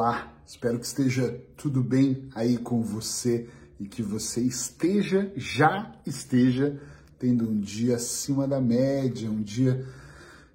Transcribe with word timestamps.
Olá, 0.00 0.32
espero 0.46 0.78
que 0.78 0.86
esteja 0.86 1.42
tudo 1.56 1.82
bem 1.82 2.28
aí 2.32 2.56
com 2.56 2.80
você 2.82 3.48
e 3.80 3.88
que 3.88 4.00
você 4.00 4.40
esteja, 4.40 5.32
já 5.34 5.92
esteja 6.06 6.80
tendo 7.18 7.50
um 7.50 7.58
dia 7.58 7.96
acima 7.96 8.46
da 8.46 8.60
média, 8.60 9.28
um 9.28 9.42
dia 9.42 9.84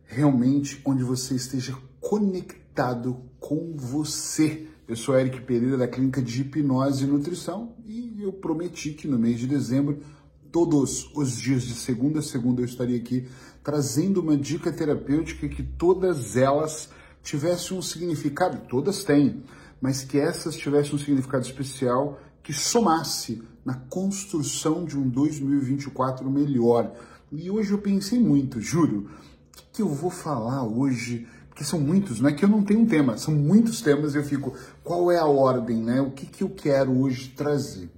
realmente 0.06 0.82
onde 0.86 1.04
você 1.04 1.36
esteja 1.36 1.78
conectado 2.00 3.22
com 3.38 3.76
você. 3.76 4.66
Eu 4.88 4.96
sou 4.96 5.20
Eric 5.20 5.42
Pereira 5.42 5.76
da 5.76 5.90
Clínica 5.90 6.22
de 6.22 6.40
Hipnose 6.40 7.04
e 7.04 7.08
Nutrição 7.08 7.76
e 7.86 8.24
eu 8.24 8.32
prometi 8.32 8.92
que 8.92 9.10
no 9.10 9.20
mês 9.20 9.42
de 9.42 9.48
dezembro, 9.48 10.00
todos 10.54 11.12
os 11.14 11.36
dias 11.36 11.64
de 11.64 11.74
segunda 11.74 12.20
a 12.20 12.24
segunda, 12.24 12.62
eu 12.62 12.66
estaria 12.66 12.96
aqui 12.96 13.28
trazendo 13.62 14.22
uma 14.22 14.38
dica 14.38 14.72
terapêutica 14.72 15.50
que 15.50 15.64
todas 15.64 16.38
elas 16.38 16.90
tivesse 17.24 17.74
um 17.74 17.82
significado, 17.82 18.68
todas 18.70 19.04
têm, 19.04 19.44
mas 19.82 20.04
que 20.04 20.20
essas 20.20 20.56
tivessem 20.56 20.96
um 20.96 21.00
significado 21.00 21.46
especial 21.46 22.20
que 22.44 22.54
somasse 22.54 23.42
na 23.66 23.74
construção 23.74 24.84
de 24.84 24.98
um 24.98 25.08
2024 25.08 26.30
melhor. 26.30 26.94
E 27.32 27.50
hoje 27.50 27.72
eu 27.72 27.78
pensei 27.78 28.20
muito, 28.20 28.60
juro, 28.60 29.10
o 29.10 29.58
que, 29.58 29.64
que 29.74 29.82
eu 29.82 29.90
vou 29.90 30.12
falar 30.12 30.64
hoje? 30.64 31.26
Porque 31.48 31.64
são 31.64 31.80
muitos, 31.80 32.20
não 32.20 32.30
é 32.30 32.34
que 32.34 32.44
eu 32.44 32.50
não 32.50 32.64
tenho 32.64 32.82
um 32.82 32.86
tema, 32.86 33.18
são 33.18 33.34
muitos 33.34 33.82
temas 33.82 34.14
e 34.14 34.18
eu 34.18 34.24
fico, 34.24 34.54
qual 34.84 35.12
é 35.12 35.18
a 35.18 35.26
ordem, 35.26 35.78
né? 35.78 36.02
O 36.02 36.12
que, 36.12 36.26
que 36.26 36.44
eu 36.44 36.50
quero 36.50 37.00
hoje 37.00 37.30
trazer? 37.30 37.90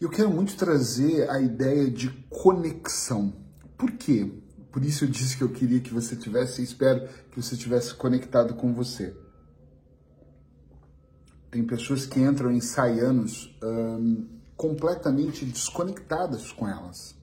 Eu 0.00 0.08
quero 0.08 0.30
muito 0.30 0.56
trazer 0.56 1.28
a 1.28 1.40
ideia 1.40 1.90
de 1.90 2.08
conexão. 2.30 3.34
Por 3.76 3.90
quê? 3.92 4.32
Por 4.70 4.84
isso 4.84 5.04
eu 5.04 5.08
disse 5.08 5.36
que 5.36 5.42
eu 5.42 5.48
queria 5.48 5.80
que 5.80 5.92
você 5.92 6.14
tivesse, 6.14 6.62
espero 6.62 7.08
que 7.30 7.42
você 7.42 7.56
tivesse 7.56 7.94
conectado 7.94 8.54
com 8.54 8.72
você. 8.72 9.14
Tem 11.50 11.64
pessoas 11.64 12.06
que 12.06 12.20
entram 12.20 12.52
em 12.52 12.60
saianos 12.60 13.56
hum, 13.62 14.28
completamente 14.56 15.44
desconectadas 15.44 16.52
com 16.52 16.68
elas. 16.68 17.16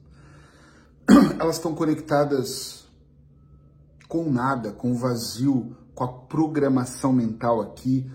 Elas 1.39 1.55
estão 1.55 1.73
conectadas 1.73 2.85
com 4.09 4.29
nada, 4.29 4.73
com 4.73 4.91
o 4.91 4.95
vazio, 4.95 5.77
com 5.95 6.03
a 6.03 6.07
programação 6.07 7.13
mental 7.13 7.61
aqui. 7.61 8.11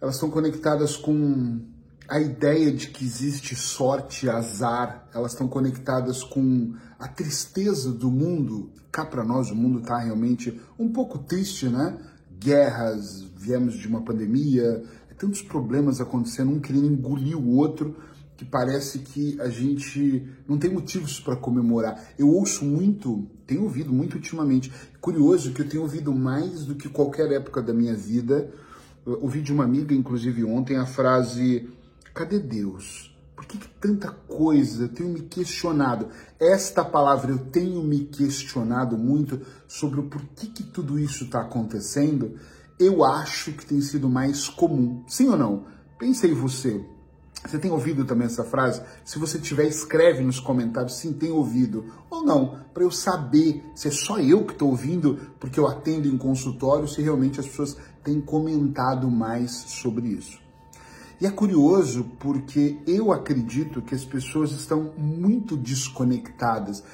Elas 0.00 0.14
estão 0.14 0.30
conectadas 0.30 0.96
com 0.96 1.60
a 2.08 2.20
ideia 2.20 2.70
de 2.70 2.88
que 2.88 3.04
existe 3.04 3.54
sorte 3.56 4.28
azar, 4.28 5.08
elas 5.14 5.32
estão 5.32 5.48
conectadas 5.48 6.22
com 6.22 6.74
a 6.98 7.08
tristeza 7.08 7.92
do 7.92 8.10
mundo. 8.10 8.70
Cá 8.92 9.04
para 9.04 9.24
nós, 9.24 9.50
o 9.50 9.54
mundo 9.54 9.80
está 9.80 9.98
realmente 9.98 10.60
um 10.78 10.92
pouco 10.92 11.18
triste, 11.18 11.68
né? 11.68 11.96
Guerras, 12.38 13.24
viemos 13.36 13.74
de 13.74 13.88
uma 13.88 14.02
pandemia, 14.02 14.82
tantos 15.18 15.42
problemas 15.42 16.00
acontecendo, 16.00 16.50
um 16.50 16.60
querendo 16.60 16.86
engolir 16.86 17.38
o 17.38 17.56
outro, 17.56 17.96
que 18.36 18.44
parece 18.44 18.98
que 18.98 19.40
a 19.40 19.48
gente 19.48 20.26
não 20.46 20.58
tem 20.58 20.70
motivos 20.70 21.20
para 21.20 21.36
comemorar. 21.36 22.12
Eu 22.18 22.28
ouço 22.28 22.64
muito, 22.64 23.26
tenho 23.46 23.62
ouvido 23.62 23.92
muito 23.92 24.14
ultimamente, 24.14 24.72
curioso 25.00 25.52
que 25.52 25.62
eu 25.62 25.68
tenho 25.68 25.82
ouvido 25.82 26.12
mais 26.12 26.64
do 26.66 26.74
que 26.74 26.88
qualquer 26.88 27.30
época 27.32 27.62
da 27.62 27.72
minha 27.72 27.94
vida. 27.94 28.50
Ouvi 29.06 29.40
de 29.40 29.52
uma 29.52 29.64
amiga, 29.64 29.94
inclusive 29.94 30.44
ontem, 30.44 30.76
a 30.76 30.86
frase 30.86 31.68
Cadê 32.14 32.38
Deus? 32.38 33.12
Por 33.34 33.44
que, 33.44 33.58
que, 33.58 33.68
tanta 33.80 34.08
coisa? 34.08 34.84
Eu 34.84 34.88
tenho 34.88 35.08
me 35.08 35.22
questionado. 35.22 36.10
Esta 36.38 36.84
palavra, 36.84 37.32
eu 37.32 37.38
tenho 37.38 37.82
me 37.82 38.04
questionado 38.04 38.96
muito 38.96 39.40
sobre 39.66 39.98
o 39.98 40.04
porquê 40.04 40.46
que 40.46 40.62
tudo 40.62 40.96
isso 40.96 41.24
está 41.24 41.40
acontecendo. 41.40 42.36
Eu 42.78 43.04
acho 43.04 43.50
que 43.50 43.66
tem 43.66 43.80
sido 43.80 44.08
mais 44.08 44.48
comum. 44.48 45.02
Sim 45.08 45.30
ou 45.30 45.36
não? 45.36 45.66
Pensei 45.98 46.32
você. 46.32 46.84
Você 47.44 47.58
tem 47.58 47.72
ouvido 47.72 48.04
também 48.04 48.26
essa 48.26 48.44
frase? 48.44 48.80
Se 49.04 49.18
você 49.18 49.36
tiver, 49.40 49.66
escreve 49.66 50.22
nos 50.22 50.38
comentários 50.38 50.96
sim, 50.96 51.12
tem 51.12 51.32
ouvido 51.32 51.92
ou 52.08 52.24
não, 52.24 52.60
para 52.72 52.84
eu 52.84 52.92
saber 52.92 53.60
se 53.74 53.88
é 53.88 53.90
só 53.90 54.20
eu 54.20 54.46
que 54.46 54.52
estou 54.52 54.70
ouvindo, 54.70 55.32
porque 55.40 55.58
eu 55.58 55.66
atendo 55.66 56.06
em 56.06 56.16
consultório, 56.16 56.86
se 56.86 57.02
realmente 57.02 57.40
as 57.40 57.46
pessoas 57.46 57.76
têm 58.04 58.20
comentado 58.20 59.10
mais 59.10 59.50
sobre 59.50 60.06
isso. 60.08 60.43
E 61.24 61.26
é 61.26 61.30
curioso 61.30 62.04
porque 62.18 62.76
eu 62.86 63.10
acredito 63.10 63.80
que 63.80 63.94
as 63.94 64.04
pessoas 64.04 64.52
estão 64.52 64.92
muito 64.94 65.56
desconectadas. 65.56 66.84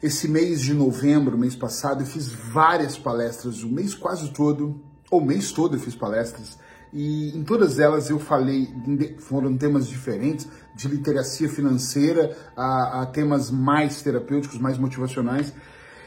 Esse 0.00 0.28
mês 0.28 0.60
de 0.60 0.72
novembro, 0.72 1.36
mês 1.36 1.56
passado, 1.56 2.02
eu 2.02 2.06
fiz 2.06 2.28
várias 2.28 2.96
palestras, 2.96 3.64
o 3.64 3.68
mês 3.68 3.92
quase 3.92 4.30
todo, 4.32 4.80
ou 5.10 5.20
mês 5.20 5.50
todo 5.50 5.74
eu 5.74 5.80
fiz 5.80 5.96
palestras, 5.96 6.56
e 6.92 7.36
em 7.36 7.42
todas 7.42 7.80
elas 7.80 8.08
eu 8.10 8.20
falei, 8.20 8.72
foram 9.18 9.56
temas 9.56 9.88
diferentes, 9.88 10.46
de 10.76 10.86
literacia 10.86 11.48
financeira 11.48 12.30
a, 12.56 13.02
a 13.02 13.06
temas 13.06 13.50
mais 13.50 14.00
terapêuticos, 14.02 14.56
mais 14.56 14.78
motivacionais. 14.78 15.52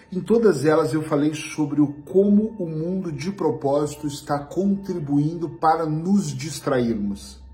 Em 0.10 0.22
todas 0.22 0.64
elas 0.64 0.94
eu 0.94 1.04
falei 1.04 1.34
sobre 1.34 1.82
o 1.82 1.88
como 1.88 2.56
o 2.58 2.66
mundo 2.66 3.12
de 3.12 3.30
propósito 3.30 4.08
está 4.08 4.40
contribuindo 4.40 5.50
para 5.50 5.86
nos 5.86 6.28
distrairmos. 6.34 7.46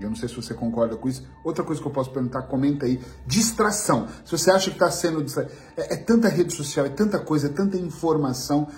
Eu 0.00 0.08
não 0.08 0.16
sei 0.16 0.28
se 0.28 0.34
você 0.34 0.54
concorda 0.54 0.96
com 0.96 1.08
isso. 1.08 1.26
Outra 1.44 1.62
coisa 1.62 1.80
que 1.80 1.86
eu 1.86 1.92
posso 1.92 2.10
perguntar, 2.10 2.42
comenta 2.42 2.86
aí. 2.86 3.00
Distração. 3.26 4.08
Se 4.24 4.32
você 4.32 4.50
acha 4.50 4.70
que 4.70 4.76
está 4.76 4.90
sendo 4.90 5.22
distraído. 5.22 5.52
É, 5.76 5.94
é, 5.94 5.96
tanta 5.96 6.28
rede 6.28 6.54
social, 6.54 6.86
é 6.86 6.88
tanta 6.88 7.18
coisa, 7.18 7.48
é 7.48 7.50
tanta 7.50 7.76
informação 7.76 8.68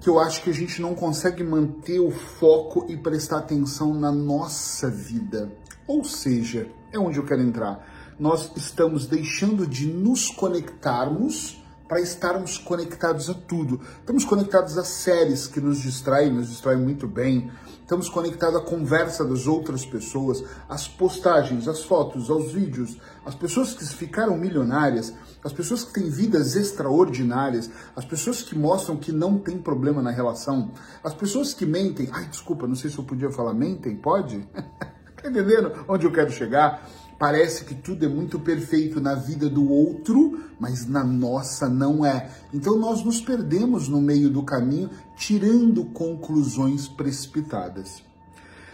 que 0.00 0.08
eu 0.08 0.18
acho 0.18 0.42
que 0.42 0.50
a 0.50 0.54
gente 0.54 0.82
não 0.82 0.94
consegue 0.94 1.42
manter 1.42 1.98
o 1.98 2.10
foco 2.10 2.86
e 2.88 2.96
prestar 2.96 3.38
atenção 3.38 3.94
na 3.94 4.12
nossa 4.12 4.90
vida. 4.90 5.50
Ou 5.86 6.04
seja, 6.04 6.68
é 6.92 6.98
onde 6.98 7.18
eu 7.18 7.24
quero 7.24 7.42
entrar. 7.42 8.14
Nós 8.18 8.52
estamos 8.54 9.06
deixando 9.06 9.66
de 9.66 9.86
nos 9.86 10.28
conectarmos 10.28 11.63
para 11.88 12.00
estarmos 12.00 12.58
conectados 12.58 13.28
a 13.28 13.34
tudo. 13.34 13.80
Estamos 14.00 14.24
conectados 14.24 14.78
a 14.78 14.84
séries 14.84 15.46
que 15.46 15.60
nos 15.60 15.82
distraem, 15.82 16.32
nos 16.32 16.48
distraem 16.48 16.78
muito 16.78 17.06
bem. 17.06 17.50
Estamos 17.80 18.08
conectados 18.08 18.56
à 18.56 18.60
conversa 18.62 19.24
das 19.24 19.46
outras 19.46 19.84
pessoas, 19.84 20.42
às 20.68 20.88
postagens, 20.88 21.68
às 21.68 21.82
fotos, 21.82 22.30
aos 22.30 22.50
vídeos, 22.52 22.96
às 23.26 23.34
pessoas 23.34 23.74
que 23.74 23.84
ficaram 23.84 24.38
milionárias, 24.38 25.12
as 25.44 25.52
pessoas 25.52 25.84
que 25.84 25.92
têm 25.92 26.08
vidas 26.08 26.56
extraordinárias, 26.56 27.70
as 27.94 28.06
pessoas 28.06 28.40
que 28.40 28.56
mostram 28.56 28.96
que 28.96 29.12
não 29.12 29.36
tem 29.38 29.58
problema 29.58 30.00
na 30.00 30.10
relação, 30.10 30.72
as 31.02 31.12
pessoas 31.12 31.52
que 31.52 31.66
mentem. 31.66 32.08
Ai, 32.10 32.24
desculpa, 32.26 32.66
não 32.66 32.74
sei 32.74 32.90
se 32.90 32.96
eu 32.96 33.04
podia 33.04 33.30
falar 33.30 33.52
mentem, 33.52 33.94
pode? 33.94 34.40
tá 34.54 35.28
entendendo 35.28 35.84
onde 35.86 36.06
eu 36.06 36.12
quero 36.12 36.32
chegar? 36.32 36.88
Parece 37.24 37.64
que 37.64 37.74
tudo 37.74 38.04
é 38.04 38.08
muito 38.08 38.38
perfeito 38.38 39.00
na 39.00 39.14
vida 39.14 39.48
do 39.48 39.66
outro, 39.66 40.40
mas 40.60 40.86
na 40.86 41.02
nossa 41.02 41.70
não 41.70 42.04
é. 42.04 42.28
Então 42.52 42.78
nós 42.78 43.02
nos 43.02 43.18
perdemos 43.18 43.88
no 43.88 43.98
meio 43.98 44.28
do 44.28 44.42
caminho, 44.42 44.90
tirando 45.16 45.86
conclusões 45.86 46.86
precipitadas. 46.86 48.02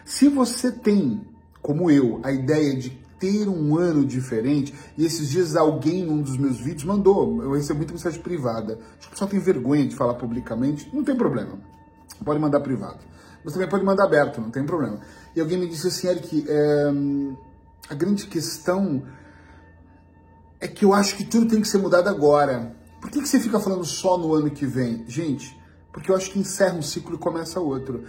Se 0.04 0.28
você 0.28 0.72
tem, 0.72 1.20
como 1.62 1.92
eu, 1.92 2.18
a 2.24 2.32
ideia 2.32 2.76
de 2.76 2.90
ter 3.20 3.48
um 3.48 3.78
ano 3.78 4.04
diferente, 4.04 4.74
e 4.98 5.04
esses 5.04 5.30
dias 5.30 5.54
alguém 5.54 6.04
num 6.04 6.20
dos 6.20 6.36
meus 6.36 6.58
vídeos 6.58 6.82
mandou, 6.82 7.44
eu 7.44 7.52
recebi 7.52 7.78
muita 7.78 7.92
mensagem 7.92 8.20
privada. 8.20 8.80
Acho 8.98 9.02
que 9.02 9.06
o 9.06 9.10
pessoal 9.10 9.30
tem 9.30 9.38
vergonha 9.38 9.86
de 9.86 9.94
falar 9.94 10.14
publicamente, 10.14 10.90
não 10.92 11.04
tem 11.04 11.14
problema. 11.16 11.56
Pode 12.24 12.40
mandar 12.40 12.58
privado. 12.58 12.98
Você 13.44 13.54
também 13.54 13.68
pode 13.68 13.84
mandar 13.84 14.06
aberto, 14.06 14.40
não 14.40 14.50
tem 14.50 14.66
problema. 14.66 14.98
E 15.36 15.40
alguém 15.40 15.56
me 15.56 15.68
disse 15.68 15.86
assim, 15.86 16.08
Eric, 16.08 16.44
é 16.48 16.90
a 17.90 17.94
grande 17.94 18.28
questão 18.28 19.02
é 20.60 20.68
que 20.68 20.84
eu 20.84 20.94
acho 20.94 21.16
que 21.16 21.24
tudo 21.24 21.48
tem 21.48 21.60
que 21.60 21.66
ser 21.66 21.78
mudado 21.78 22.08
agora. 22.08 22.76
Por 23.00 23.10
que, 23.10 23.20
que 23.20 23.26
você 23.26 23.40
fica 23.40 23.58
falando 23.58 23.84
só 23.84 24.16
no 24.16 24.32
ano 24.32 24.48
que 24.48 24.64
vem? 24.64 25.04
Gente, 25.08 25.60
porque 25.92 26.08
eu 26.08 26.14
acho 26.14 26.30
que 26.30 26.38
encerra 26.38 26.76
um 26.76 26.82
ciclo 26.82 27.16
e 27.16 27.18
começa 27.18 27.58
outro. 27.58 28.04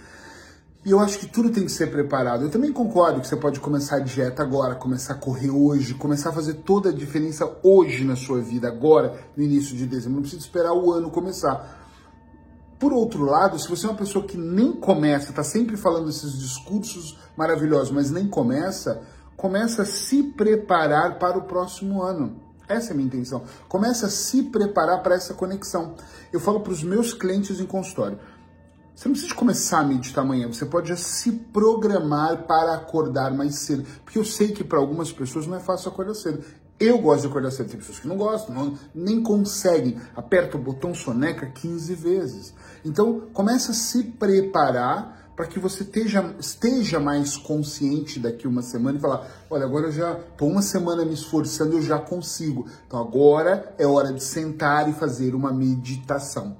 E 0.84 0.90
eu 0.90 1.00
acho 1.00 1.18
que 1.18 1.26
tudo 1.26 1.50
tem 1.50 1.64
que 1.64 1.72
ser 1.72 1.90
preparado. 1.90 2.44
Eu 2.44 2.50
também 2.50 2.72
concordo 2.72 3.20
que 3.20 3.26
você 3.26 3.34
pode 3.34 3.58
começar 3.58 3.96
a 3.96 4.00
dieta 4.00 4.42
agora, 4.42 4.76
começar 4.76 5.14
a 5.14 5.16
correr 5.16 5.50
hoje, 5.50 5.94
começar 5.94 6.30
a 6.30 6.32
fazer 6.32 6.54
toda 6.54 6.90
a 6.90 6.92
diferença 6.92 7.58
hoje 7.62 8.04
na 8.04 8.14
sua 8.14 8.40
vida, 8.40 8.68
agora, 8.68 9.18
no 9.36 9.42
início 9.42 9.76
de 9.76 9.86
dezembro. 9.86 10.14
Não 10.14 10.22
precisa 10.22 10.42
esperar 10.42 10.74
o 10.74 10.92
ano 10.92 11.10
começar. 11.10 11.80
Por 12.78 12.92
outro 12.92 13.24
lado, 13.24 13.58
se 13.58 13.68
você 13.68 13.86
é 13.86 13.88
uma 13.88 13.98
pessoa 13.98 14.24
que 14.26 14.36
nem 14.36 14.72
começa, 14.72 15.30
está 15.30 15.42
sempre 15.42 15.76
falando 15.76 16.08
esses 16.08 16.38
discursos 16.38 17.18
maravilhosos, 17.36 17.92
mas 17.92 18.10
nem 18.10 18.28
começa, 18.28 19.02
começa 19.42 19.82
a 19.82 19.84
se 19.84 20.22
preparar 20.22 21.18
para 21.18 21.36
o 21.36 21.42
próximo 21.42 22.00
ano. 22.00 22.40
Essa 22.68 22.90
é 22.90 22.92
a 22.92 22.94
minha 22.94 23.08
intenção. 23.08 23.42
Começa 23.68 24.06
a 24.06 24.08
se 24.08 24.44
preparar 24.44 25.02
para 25.02 25.16
essa 25.16 25.34
conexão. 25.34 25.96
Eu 26.32 26.38
falo 26.38 26.60
para 26.60 26.72
os 26.72 26.84
meus 26.84 27.12
clientes 27.12 27.58
em 27.58 27.66
consultório. 27.66 28.20
Você 28.94 29.08
não 29.08 29.14
precisa 29.14 29.34
começar 29.34 29.80
a 29.80 29.84
meditar 29.84 30.22
amanhã, 30.22 30.46
você 30.46 30.64
pode 30.64 30.90
já 30.90 30.96
se 30.96 31.32
programar 31.32 32.44
para 32.44 32.74
acordar 32.74 33.34
mais 33.34 33.56
cedo. 33.56 33.84
Porque 34.04 34.16
eu 34.16 34.24
sei 34.24 34.52
que 34.52 34.62
para 34.62 34.78
algumas 34.78 35.10
pessoas 35.10 35.44
não 35.44 35.56
é 35.56 35.60
fácil 35.60 35.88
acordar 35.88 36.14
cedo. 36.14 36.44
Eu 36.78 36.98
gosto 36.98 37.22
de 37.22 37.26
acordar 37.26 37.50
cedo, 37.50 37.68
tem 37.68 37.80
pessoas 37.80 37.98
que 37.98 38.06
não 38.06 38.16
gostam, 38.16 38.54
não, 38.54 38.78
nem 38.94 39.24
conseguem. 39.24 40.00
Aperta 40.14 40.56
o 40.56 40.60
botão 40.60 40.94
soneca 40.94 41.46
15 41.46 41.94
vezes. 41.96 42.54
Então, 42.84 43.22
começa 43.32 43.72
a 43.72 43.74
se 43.74 44.04
preparar 44.04 45.21
para 45.34 45.46
que 45.46 45.58
você 45.58 45.82
esteja, 45.82 46.34
esteja 46.38 47.00
mais 47.00 47.36
consciente 47.36 48.20
daqui 48.20 48.46
uma 48.46 48.62
semana 48.62 48.98
e 48.98 49.00
falar: 49.00 49.26
olha, 49.50 49.64
agora 49.64 49.86
eu 49.86 49.92
já 49.92 50.12
estou 50.12 50.48
uma 50.48 50.62
semana 50.62 51.04
me 51.04 51.14
esforçando, 51.14 51.76
eu 51.76 51.82
já 51.82 51.98
consigo. 51.98 52.66
Então 52.86 53.00
agora 53.00 53.74
é 53.78 53.86
hora 53.86 54.12
de 54.12 54.22
sentar 54.22 54.88
e 54.88 54.92
fazer 54.92 55.34
uma 55.34 55.52
meditação. 55.52 56.56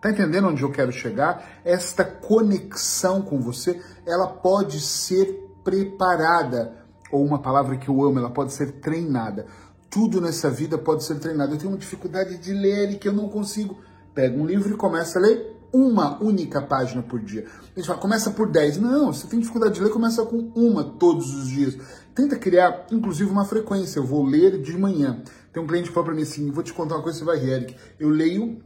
Tá 0.00 0.10
entendendo 0.10 0.48
onde 0.48 0.62
eu 0.62 0.70
quero 0.70 0.92
chegar? 0.92 1.60
Esta 1.64 2.04
conexão 2.04 3.20
com 3.20 3.40
você, 3.40 3.82
ela 4.06 4.28
pode 4.28 4.80
ser 4.80 5.48
preparada, 5.64 6.72
ou 7.10 7.24
uma 7.24 7.40
palavra 7.40 7.76
que 7.76 7.88
eu 7.88 8.02
amo, 8.04 8.18
ela 8.18 8.30
pode 8.30 8.52
ser 8.52 8.72
treinada. 8.80 9.46
Tudo 9.90 10.20
nessa 10.20 10.48
vida 10.48 10.78
pode 10.78 11.02
ser 11.02 11.18
treinado. 11.18 11.54
Eu 11.54 11.58
tenho 11.58 11.72
uma 11.72 11.78
dificuldade 11.78 12.38
de 12.38 12.52
ler 12.52 12.92
e 12.92 12.98
que 12.98 13.08
eu 13.08 13.12
não 13.12 13.28
consigo. 13.28 13.78
Pega 14.14 14.38
um 14.38 14.46
livro 14.46 14.72
e 14.72 14.76
começa 14.76 15.18
a 15.18 15.22
ler 15.22 15.57
uma 15.72 16.22
única 16.22 16.62
página 16.62 17.02
por 17.02 17.20
dia. 17.20 17.46
A 17.74 17.78
gente 17.78 17.86
fala, 17.86 17.98
começa 17.98 18.30
por 18.30 18.50
10. 18.50 18.78
Não, 18.78 19.12
você 19.12 19.26
tem 19.26 19.38
dificuldade 19.38 19.74
de 19.74 19.80
ler, 19.82 19.90
começa 19.90 20.24
com 20.24 20.50
uma 20.54 20.84
todos 20.84 21.34
os 21.34 21.48
dias. 21.48 21.76
Tenta 22.14 22.36
criar, 22.36 22.86
inclusive, 22.90 23.30
uma 23.30 23.44
frequência. 23.44 23.98
Eu 23.98 24.04
vou 24.04 24.24
ler 24.24 24.60
de 24.60 24.76
manhã. 24.76 25.22
Tem 25.52 25.62
um 25.62 25.66
cliente 25.66 25.88
que 25.88 25.94
falou 25.94 26.06
para 26.06 26.14
mim 26.14 26.22
assim, 26.22 26.50
vou 26.50 26.62
te 26.62 26.72
contar 26.72 26.96
uma 26.96 27.02
coisa, 27.02 27.18
você 27.18 27.24
vai 27.24 27.38
rir, 27.38 27.50
Eric. 27.50 27.76
Eu 27.98 28.08
leio 28.08 28.60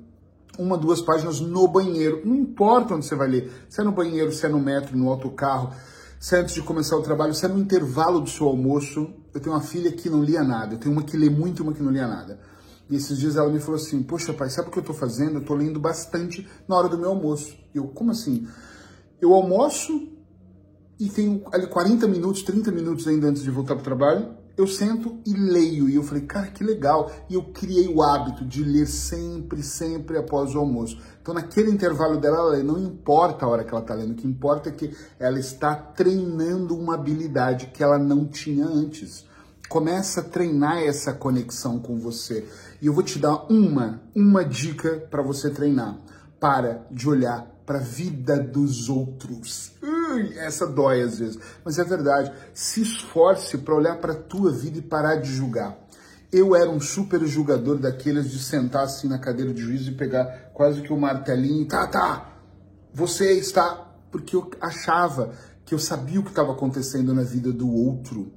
uma, 0.58 0.76
duas 0.76 1.00
páginas 1.00 1.40
no 1.40 1.66
banheiro. 1.68 2.22
Não 2.24 2.34
importa 2.34 2.94
onde 2.94 3.06
você 3.06 3.14
vai 3.14 3.28
ler. 3.28 3.50
Se 3.68 3.80
é 3.80 3.84
no 3.84 3.92
banheiro, 3.92 4.32
se 4.32 4.44
é 4.44 4.48
no 4.48 4.60
metro, 4.60 4.96
no 4.96 5.08
autocarro, 5.08 5.72
se 6.20 6.36
é 6.36 6.40
antes 6.40 6.54
de 6.54 6.62
começar 6.62 6.96
o 6.96 7.02
trabalho, 7.02 7.34
se 7.34 7.44
é 7.44 7.48
no 7.48 7.58
intervalo 7.58 8.20
do 8.20 8.28
seu 8.28 8.46
almoço. 8.46 9.12
Eu 9.34 9.40
tenho 9.40 9.54
uma 9.54 9.62
filha 9.62 9.90
que 9.90 10.08
não 10.08 10.22
lia 10.22 10.42
nada. 10.42 10.74
Eu 10.74 10.78
tenho 10.78 10.92
uma 10.92 11.02
que 11.02 11.16
lê 11.16 11.30
muito 11.30 11.60
e 11.60 11.62
uma 11.62 11.72
que 11.72 11.82
não 11.82 11.90
lia 11.90 12.06
nada. 12.06 12.38
E 12.92 12.96
esses 12.96 13.18
dias 13.18 13.36
ela 13.36 13.50
me 13.50 13.58
falou 13.58 13.76
assim: 13.76 14.02
Poxa, 14.02 14.32
pai, 14.32 14.50
sabe 14.50 14.68
o 14.68 14.70
que 14.70 14.78
eu 14.78 14.84
tô 14.84 14.94
fazendo? 14.94 15.38
Eu 15.38 15.44
tô 15.44 15.54
lendo 15.54 15.80
bastante 15.80 16.46
na 16.68 16.76
hora 16.76 16.88
do 16.88 16.98
meu 16.98 17.10
almoço. 17.10 17.56
Eu, 17.74 17.88
como 17.88 18.10
assim? 18.10 18.46
Eu 19.20 19.34
almoço 19.34 20.08
e 21.00 21.08
tenho 21.08 21.42
ali 21.52 21.66
40 21.66 22.06
minutos, 22.06 22.42
30 22.42 22.70
minutos 22.70 23.08
ainda 23.08 23.26
antes 23.26 23.42
de 23.42 23.50
voltar 23.50 23.74
pro 23.74 23.82
trabalho 23.84 24.42
eu 24.56 24.66
sento 24.66 25.18
e 25.26 25.32
leio. 25.32 25.88
E 25.88 25.94
eu 25.94 26.02
falei, 26.02 26.24
cara, 26.24 26.46
que 26.48 26.62
legal. 26.62 27.10
E 27.28 27.34
eu 27.34 27.42
criei 27.44 27.88
o 27.88 28.02
hábito 28.02 28.44
de 28.44 28.62
ler 28.62 28.86
sempre, 28.86 29.62
sempre 29.62 30.18
após 30.18 30.54
o 30.54 30.58
almoço. 30.58 30.98
Então, 31.20 31.34
naquele 31.34 31.70
intervalo 31.70 32.18
dela, 32.18 32.62
não 32.62 32.78
importa 32.78 33.44
a 33.44 33.48
hora 33.48 33.64
que 33.64 33.70
ela 33.70 33.82
está 33.82 33.94
lendo, 33.94 34.12
o 34.12 34.16
que 34.16 34.26
importa 34.26 34.68
é 34.68 34.72
que 34.72 34.94
ela 35.18 35.38
está 35.38 35.74
treinando 35.74 36.76
uma 36.76 36.94
habilidade 36.94 37.66
que 37.66 37.82
ela 37.82 37.98
não 37.98 38.26
tinha 38.26 38.66
antes. 38.66 39.24
Começa 39.68 40.20
a 40.20 40.24
treinar 40.24 40.82
essa 40.82 41.12
conexão 41.12 41.78
com 41.78 41.98
você. 41.98 42.46
E 42.82 42.86
eu 42.86 42.92
vou 42.92 43.04
te 43.04 43.16
dar 43.16 43.46
uma, 43.48 44.02
uma 44.12 44.44
dica 44.44 45.06
para 45.08 45.22
você 45.22 45.48
treinar. 45.48 45.96
Para 46.40 46.84
de 46.90 47.08
olhar 47.08 47.46
para 47.64 47.78
a 47.78 47.82
vida 47.82 48.36
dos 48.36 48.88
outros. 48.88 49.70
Ui, 49.80 50.36
essa 50.36 50.66
dói 50.66 51.00
às 51.00 51.20
vezes, 51.20 51.38
mas 51.64 51.78
é 51.78 51.84
verdade. 51.84 52.32
Se 52.52 52.82
esforce 52.82 53.58
para 53.58 53.76
olhar 53.76 53.98
para 53.98 54.14
a 54.14 54.16
tua 54.16 54.50
vida 54.50 54.78
e 54.78 54.82
parar 54.82 55.14
de 55.14 55.30
julgar. 55.30 55.78
Eu 56.32 56.56
era 56.56 56.68
um 56.68 56.80
super 56.80 57.24
julgador 57.24 57.78
daqueles 57.78 58.28
de 58.28 58.42
sentar 58.42 58.82
assim 58.82 59.06
na 59.06 59.18
cadeira 59.20 59.54
de 59.54 59.62
juízo 59.62 59.92
e 59.92 59.94
pegar 59.94 60.50
quase 60.52 60.82
que 60.82 60.92
o 60.92 60.96
um 60.96 60.98
martelinho, 60.98 61.68
tá, 61.68 61.86
tá, 61.86 62.32
você 62.92 63.38
está. 63.38 63.92
Porque 64.10 64.34
eu 64.34 64.50
achava 64.60 65.30
que 65.64 65.72
eu 65.72 65.78
sabia 65.78 66.18
o 66.18 66.24
que 66.24 66.30
estava 66.30 66.50
acontecendo 66.50 67.14
na 67.14 67.22
vida 67.22 67.52
do 67.52 67.70
outro. 67.70 68.32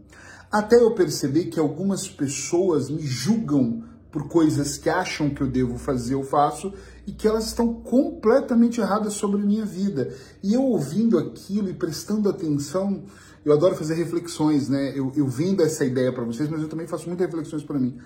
Até 0.52 0.76
eu 0.76 0.92
perceber 0.92 1.46
que 1.46 1.60
algumas 1.60 2.08
pessoas 2.08 2.92
me 2.92 3.02
julgam 3.02 3.95
por 4.16 4.30
coisas 4.30 4.78
que 4.78 4.90
acham 4.90 5.30
que 5.30 5.42
eu 5.42 5.48
devo 5.48 5.78
fazer, 5.78 6.14
eu 6.14 6.24
faço, 6.24 6.74
e 7.06 7.12
que 7.12 7.28
elas 7.28 7.48
estão 7.48 7.74
completamente 7.74 8.80
erradas 8.80 9.12
sobre 9.12 9.42
a 9.42 9.46
minha 9.46 9.66
vida. 9.66 10.16
E 10.42 10.54
eu 10.54 10.64
ouvindo 10.64 11.20
aquilo 11.20 11.70
e 11.70 11.74
prestando 11.74 12.30
atenção, 12.30 13.04
eu 13.44 13.52
adoro 13.52 13.76
fazer 13.76 13.94
reflexões, 13.96 14.70
né? 14.70 14.98
Eu, 14.98 15.12
eu 15.18 15.28
vendo 15.28 15.62
essa 15.62 15.84
ideia 15.84 16.14
para 16.14 16.24
vocês, 16.24 16.48
mas 16.48 16.62
eu 16.62 16.70
também 16.70 16.88
faço 16.88 17.10
muitas 17.10 17.28
reflexões 17.28 17.62
para 17.62 17.78
mim. 17.78 17.98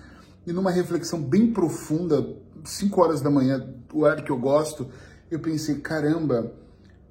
E 0.44 0.52
numa 0.52 0.72
reflexão 0.72 1.22
bem 1.22 1.52
profunda, 1.52 2.36
5 2.64 3.00
horas 3.00 3.20
da 3.20 3.30
manhã, 3.30 3.72
o 3.94 4.00
horário 4.00 4.24
que 4.24 4.32
eu 4.32 4.38
gosto, 4.38 4.88
eu 5.30 5.38
pensei, 5.38 5.76
caramba, 5.76 6.52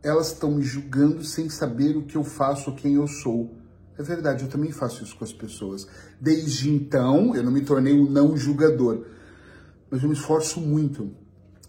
elas 0.03 0.33
estão 0.33 0.51
me 0.51 0.61
julgando 0.61 1.23
sem 1.23 1.47
saber 1.47 1.95
o 1.95 2.03
que 2.03 2.17
eu 2.17 2.23
faço 2.25 2.75
quem 2.75 2.95
eu 2.95 3.07
sou. 3.07 3.49
É 3.99 4.01
verdade, 4.01 4.45
eu 4.45 4.49
também 4.49 4.71
faço 4.71 5.03
isso 5.03 5.13
com 5.17 5.25
as 5.25 5.33
pessoas. 5.33 5.85
Desde 6.21 6.69
então, 6.69 7.35
eu 7.35 7.43
não 7.43 7.51
me 7.51 7.59
tornei 7.59 7.93
um 7.93 8.09
não 8.09 8.37
julgador, 8.37 9.05
mas 9.91 10.01
eu 10.01 10.07
me 10.07 10.15
esforço 10.15 10.61
muito. 10.61 11.11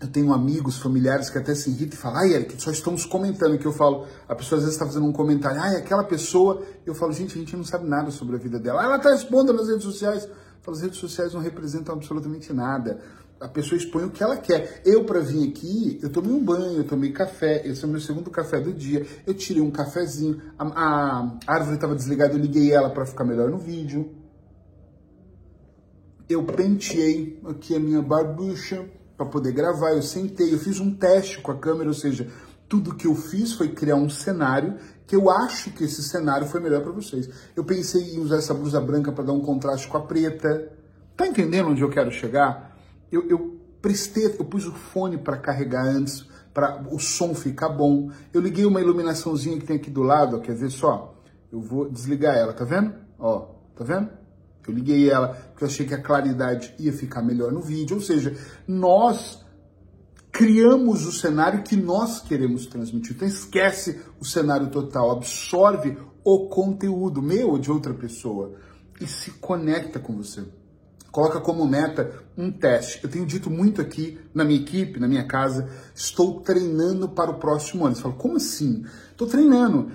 Eu 0.01 0.07
tenho 0.07 0.33
amigos, 0.33 0.79
familiares 0.79 1.29
que 1.29 1.37
até 1.37 1.57
se 1.57 1.71
irritam 1.71 1.99
e 1.99 2.01
falam, 2.01 2.21
ai, 2.21 2.33
Eric, 2.33 2.63
só 2.63 2.71
estamos 2.71 3.05
comentando, 3.05 3.59
que 3.59 3.67
eu 3.67 3.73
falo, 3.73 4.07
a 4.29 4.35
pessoa 4.37 4.59
às 4.59 4.65
vezes 4.65 4.77
está 4.77 4.87
fazendo 4.87 5.07
um 5.07 5.13
comentário, 5.13 5.61
ai, 5.61 5.75
aquela 5.75 6.05
pessoa, 6.05 6.63
eu 6.87 6.95
falo, 6.95 7.13
gente, 7.13 7.35
a 7.35 7.39
gente 7.39 7.57
não 7.57 7.65
sabe 7.65 7.89
nada 7.89 8.13
sobre 8.13 8.37
a 8.37 8.39
vida 8.39 8.61
dela. 8.61 8.81
Ela 8.81 8.97
está 8.99 9.13
expondo 9.13 9.53
nas 9.53 9.67
redes 9.67 9.83
sociais. 9.83 10.29
As 10.65 10.81
redes 10.83 10.99
sociais 10.99 11.35
não 11.35 11.41
representam 11.41 11.97
absolutamente 11.97 12.53
nada. 12.53 13.01
A 13.41 13.49
pessoa 13.49 13.79
expõe 13.79 14.05
o 14.05 14.11
que 14.11 14.23
ela 14.23 14.37
quer. 14.37 14.83
Eu, 14.85 15.05
para 15.05 15.21
vir 15.21 15.49
aqui, 15.49 15.99
eu 16.03 16.11
tomei 16.11 16.31
um 16.31 16.45
banho, 16.45 16.79
eu 16.79 16.85
tomei 16.85 17.11
café, 17.11 17.67
esse 17.67 17.83
é 17.83 17.89
o 17.89 17.91
meu 17.91 18.01
segundo 18.01 18.31
café 18.31 18.61
do 18.61 18.73
dia. 18.73 19.07
Eu 19.27 19.33
tirei 19.33 19.63
um 19.63 19.71
cafezinho, 19.71 20.43
a, 20.59 20.65
a 20.67 21.39
árvore 21.47 21.77
estava 21.77 21.95
desligada, 21.95 22.35
eu 22.35 22.39
liguei 22.39 22.71
ela 22.71 22.91
para 22.91 23.07
ficar 23.07 23.25
melhor 23.25 23.49
no 23.49 23.57
vídeo. 23.57 24.15
Eu 26.29 26.45
penteei 26.45 27.41
aqui 27.47 27.75
a 27.75 27.81
minha 27.81 28.03
barbucha 28.03 28.87
para 29.17 29.25
poder 29.25 29.53
gravar, 29.53 29.93
eu 29.93 30.03
sentei, 30.03 30.53
eu 30.53 30.59
fiz 30.59 30.79
um 30.79 30.95
teste 30.95 31.41
com 31.41 31.51
a 31.51 31.59
câmera, 31.59 31.89
ou 31.89 31.95
seja, 31.95 32.29
tudo 32.69 32.95
que 32.95 33.07
eu 33.07 33.15
fiz 33.15 33.55
foi 33.55 33.69
criar 33.69 33.97
um 33.97 34.09
cenário 34.09 34.77
que 35.07 35.17
eu 35.17 35.29
acho 35.29 35.73
que 35.73 35.83
esse 35.83 36.05
cenário 36.05 36.47
foi 36.47 36.61
melhor 36.61 36.83
para 36.83 36.93
vocês. 36.93 37.29
Eu 37.57 37.65
pensei 37.65 38.15
em 38.15 38.21
usar 38.21 38.37
essa 38.37 38.55
blusa 38.55 38.81
branca 38.81 39.11
para 39.11 39.25
dar 39.25 39.33
um 39.33 39.41
contraste 39.41 39.89
com 39.89 39.97
a 39.97 40.03
preta. 40.03 40.71
Tá 41.17 41.27
entendendo 41.27 41.71
onde 41.71 41.83
eu 41.83 41.91
quero 41.91 42.13
chegar? 42.13 42.70
Eu, 43.11 43.29
eu 43.29 43.61
prestei, 43.81 44.27
eu 44.27 44.45
pus 44.45 44.67
o 44.67 44.73
fone 44.73 45.19
para 45.19 45.37
carregar 45.37 45.85
antes, 45.85 46.27
para 46.53 46.83
o 46.91 46.99
som 46.99 47.35
ficar 47.35 47.69
bom. 47.69 48.11
Eu 48.33 48.41
liguei 48.41 48.65
uma 48.65 48.81
iluminaçãozinha 48.81 49.59
que 49.59 49.67
tem 49.67 49.77
aqui 49.77 49.91
do 49.91 50.03
lado, 50.03 50.37
ó, 50.37 50.41
quer 50.41 50.55
ver 50.55 50.71
só? 50.71 51.17
Eu 51.51 51.61
vou 51.61 51.91
desligar 51.91 52.37
ela, 52.37 52.53
tá 52.53 52.65
vendo? 52.65 52.95
Ó, 53.19 53.49
tá 53.75 53.85
vendo? 53.85 54.11
Eu 54.67 54.75
liguei 54.75 55.11
ela 55.11 55.29
porque 55.29 55.65
eu 55.65 55.69
achei 55.69 55.87
que 55.87 55.95
a 55.95 56.03
claridade 56.03 56.75
ia 56.79 56.93
ficar 56.93 57.23
melhor 57.23 57.51
no 57.51 57.61
vídeo. 57.61 57.97
Ou 57.97 58.03
seja, 58.03 58.37
nós 58.69 59.45
criamos 60.31 61.07
o 61.07 61.13
cenário 61.13 61.63
que 61.63 61.77
nós 61.77 62.21
queremos 62.21 62.67
transmitir. 62.67 63.17
Então 63.17 63.27
esquece 63.27 64.01
o 64.21 64.25
cenário 64.25 64.71
total, 64.71 65.11
absorve 65.11 65.97
o 66.23 66.49
conteúdo 66.49 67.23
meu 67.23 67.51
ou 67.51 67.59
de 67.59 67.71
outra 67.71 67.95
pessoa 67.95 68.55
e 69.01 69.07
se 69.07 69.33
conecta 69.33 69.99
com 69.99 70.15
você. 70.15 70.45
Coloca 71.11 71.41
como 71.41 71.67
meta 71.67 72.13
um 72.37 72.51
teste. 72.51 73.01
Eu 73.03 73.11
tenho 73.11 73.27
dito 73.27 73.51
muito 73.51 73.81
aqui 73.81 74.19
na 74.33 74.45
minha 74.45 74.61
equipe, 74.61 75.01
na 75.01 75.09
minha 75.09 75.27
casa, 75.27 75.69
estou 75.95 76.41
treinando 76.41 77.09
para 77.09 77.31
o 77.31 77.35
próximo 77.35 77.85
ano. 77.85 77.97
Você 77.97 78.03
fala, 78.03 78.15
como 78.15 78.37
assim? 78.37 78.85
Estou 79.11 79.27
treinando. 79.27 79.91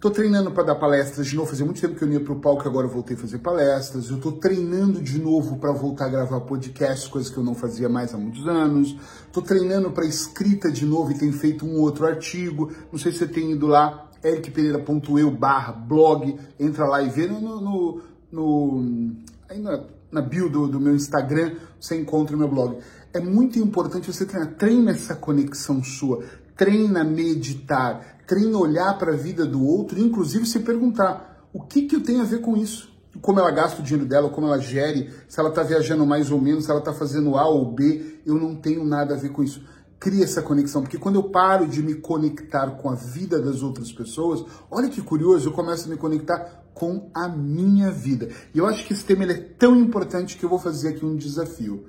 Estou 0.00 0.10
treinando 0.10 0.50
para 0.50 0.62
dar 0.62 0.76
palestras 0.76 1.26
de 1.26 1.36
novo. 1.36 1.50
Fazia 1.50 1.66
muito 1.66 1.80
tempo 1.80 1.94
que 1.94 2.02
eu 2.02 2.10
ia 2.10 2.20
para 2.20 2.32
o 2.32 2.40
palco, 2.40 2.66
agora 2.66 2.86
eu 2.86 2.90
voltei 2.90 3.16
a 3.16 3.20
fazer 3.20 3.38
palestras. 3.38 4.08
Eu 4.08 4.16
estou 4.16 4.32
treinando 4.32 5.02
de 5.02 5.20
novo 5.20 5.58
para 5.58 5.72
voltar 5.72 6.06
a 6.06 6.08
gravar 6.08 6.40
podcast, 6.40 7.10
coisas 7.10 7.30
que 7.30 7.36
eu 7.36 7.44
não 7.44 7.54
fazia 7.54 7.86
mais 7.86 8.14
há 8.14 8.16
muitos 8.16 8.48
anos. 8.48 8.96
Estou 9.26 9.42
treinando 9.42 9.90
para 9.90 10.06
escrita 10.06 10.70
de 10.70 10.86
novo 10.86 11.10
e 11.10 11.18
tenho 11.18 11.34
feito 11.34 11.66
um 11.66 11.80
outro 11.80 12.06
artigo. 12.06 12.72
Não 12.90 12.98
sei 12.98 13.12
se 13.12 13.18
você 13.18 13.26
tem 13.26 13.52
ido 13.52 13.66
lá, 13.66 14.08
ericpereira.eu 14.24 15.30
barra 15.32 15.72
blog. 15.72 16.34
Entra 16.58 16.86
lá 16.86 17.02
e 17.02 17.10
vê 17.10 17.26
no... 17.26 17.60
no, 17.60 18.02
no 18.32 19.16
ainda 19.50 19.99
na 20.10 20.20
bio 20.20 20.48
do, 20.48 20.66
do 20.66 20.80
meu 20.80 20.94
Instagram, 20.94 21.54
você 21.80 21.96
encontra 21.96 22.34
o 22.34 22.38
meu 22.38 22.48
blog. 22.48 22.78
É 23.12 23.20
muito 23.20 23.58
importante 23.58 24.12
você 24.12 24.24
treinar. 24.24 24.54
Treina 24.54 24.90
essa 24.90 25.14
conexão 25.14 25.82
sua. 25.82 26.24
Treina 26.56 27.02
meditar. 27.04 28.18
Treina 28.26 28.56
olhar 28.58 28.98
para 28.98 29.12
a 29.12 29.16
vida 29.16 29.44
do 29.44 29.64
outro. 29.64 29.98
Inclusive 29.98 30.46
se 30.46 30.60
perguntar: 30.60 31.46
o 31.52 31.60
que, 31.60 31.82
que 31.82 31.96
eu 31.96 32.02
tenho 32.02 32.20
a 32.20 32.24
ver 32.24 32.40
com 32.40 32.56
isso? 32.56 32.90
Como 33.20 33.40
ela 33.40 33.50
gasta 33.50 33.80
o 33.80 33.84
dinheiro 33.84 34.08
dela, 34.08 34.30
como 34.30 34.46
ela 34.46 34.58
gere, 34.58 35.10
se 35.28 35.40
ela 35.40 35.48
está 35.48 35.64
viajando 35.64 36.06
mais 36.06 36.30
ou 36.30 36.40
menos, 36.40 36.64
se 36.64 36.70
ela 36.70 36.78
está 36.78 36.92
fazendo 36.92 37.36
A 37.36 37.48
ou 37.48 37.72
B. 37.72 38.20
Eu 38.24 38.34
não 38.34 38.54
tenho 38.54 38.84
nada 38.84 39.14
a 39.14 39.18
ver 39.18 39.30
com 39.30 39.42
isso 39.42 39.60
cria 40.00 40.24
essa 40.24 40.40
conexão, 40.40 40.80
porque 40.80 40.96
quando 40.96 41.16
eu 41.16 41.24
paro 41.24 41.68
de 41.68 41.82
me 41.82 41.94
conectar 41.94 42.70
com 42.70 42.88
a 42.88 42.94
vida 42.94 43.38
das 43.38 43.62
outras 43.62 43.92
pessoas, 43.92 44.42
olha 44.70 44.88
que 44.88 45.02
curioso, 45.02 45.50
eu 45.50 45.52
começo 45.52 45.86
a 45.86 45.90
me 45.90 45.98
conectar 45.98 46.64
com 46.72 47.10
a 47.14 47.28
minha 47.28 47.90
vida. 47.90 48.30
E 48.54 48.58
eu 48.58 48.66
acho 48.66 48.86
que 48.86 48.94
esse 48.94 49.04
tema 49.04 49.24
é 49.24 49.34
tão 49.34 49.76
importante 49.76 50.38
que 50.38 50.44
eu 50.44 50.48
vou 50.48 50.58
fazer 50.58 50.88
aqui 50.88 51.04
um 51.04 51.14
desafio. 51.14 51.84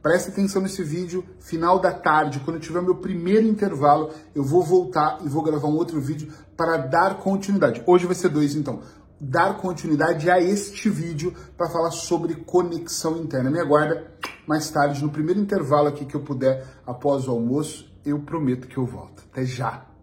Preste 0.00 0.30
atenção 0.30 0.62
nesse 0.62 0.84
vídeo, 0.84 1.24
final 1.40 1.80
da 1.80 1.92
tarde, 1.92 2.38
quando 2.44 2.58
eu 2.58 2.62
tiver 2.62 2.80
meu 2.80 2.94
primeiro 2.94 3.44
intervalo, 3.44 4.10
eu 4.32 4.44
vou 4.44 4.62
voltar 4.62 5.18
e 5.24 5.28
vou 5.28 5.42
gravar 5.42 5.66
um 5.66 5.74
outro 5.74 6.00
vídeo 6.00 6.32
para 6.56 6.76
dar 6.76 7.18
continuidade. 7.18 7.82
Hoje 7.84 8.06
vai 8.06 8.14
ser 8.14 8.28
dois, 8.28 8.54
então. 8.54 8.80
Dar 9.18 9.56
continuidade 9.56 10.30
a 10.30 10.40
este 10.40 10.90
vídeo 10.90 11.34
para 11.56 11.70
falar 11.70 11.90
sobre 11.90 12.34
conexão 12.34 13.16
interna. 13.16 13.50
Me 13.50 13.60
aguarda 13.60 14.10
mais 14.46 14.70
tarde, 14.70 15.02
no 15.02 15.10
primeiro 15.10 15.40
intervalo 15.40 15.88
aqui 15.88 16.04
que 16.04 16.14
eu 16.14 16.20
puder, 16.20 16.66
após 16.86 17.26
o 17.26 17.30
almoço, 17.30 17.90
eu 18.04 18.20
prometo 18.20 18.68
que 18.68 18.76
eu 18.76 18.86
volto. 18.86 19.24
Até 19.32 19.44
já! 19.44 19.95